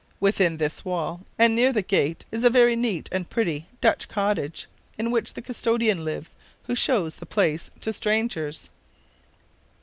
[0.19, 4.65] Within this wall, and near the gate, is a very neat and pretty Dutch cottage,
[4.97, 8.71] in which the custodian lives who shows the place to strangers.